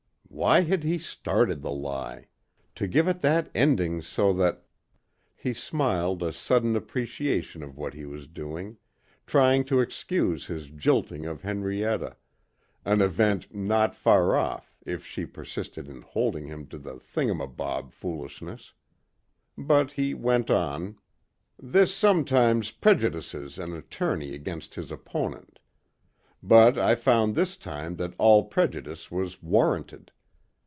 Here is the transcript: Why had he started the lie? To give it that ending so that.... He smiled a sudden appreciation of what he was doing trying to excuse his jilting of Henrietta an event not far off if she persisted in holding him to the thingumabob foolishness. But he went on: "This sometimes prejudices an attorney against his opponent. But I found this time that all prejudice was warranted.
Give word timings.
Why 0.33 0.61
had 0.61 0.85
he 0.85 0.97
started 0.97 1.61
the 1.61 1.73
lie? 1.73 2.27
To 2.75 2.87
give 2.87 3.07
it 3.09 3.19
that 3.19 3.51
ending 3.53 4.01
so 4.01 4.31
that.... 4.31 4.63
He 5.35 5.53
smiled 5.53 6.23
a 6.23 6.31
sudden 6.31 6.73
appreciation 6.77 7.61
of 7.61 7.77
what 7.77 7.93
he 7.93 8.05
was 8.05 8.27
doing 8.29 8.77
trying 9.27 9.65
to 9.65 9.81
excuse 9.81 10.47
his 10.47 10.69
jilting 10.69 11.25
of 11.25 11.41
Henrietta 11.41 12.15
an 12.85 13.01
event 13.01 13.53
not 13.53 13.93
far 13.93 14.35
off 14.37 14.73
if 14.85 15.05
she 15.05 15.25
persisted 15.25 15.89
in 15.89 16.01
holding 16.01 16.47
him 16.47 16.65
to 16.67 16.77
the 16.79 16.95
thingumabob 16.95 17.91
foolishness. 17.91 18.73
But 19.57 19.91
he 19.91 20.13
went 20.13 20.49
on: 20.49 20.97
"This 21.59 21.93
sometimes 21.93 22.71
prejudices 22.71 23.59
an 23.59 23.73
attorney 23.75 24.33
against 24.33 24.75
his 24.75 24.93
opponent. 24.93 25.59
But 26.41 26.77
I 26.79 26.95
found 26.95 27.35
this 27.35 27.57
time 27.57 27.97
that 27.97 28.13
all 28.17 28.45
prejudice 28.45 29.11
was 29.11 29.43
warranted. 29.43 30.13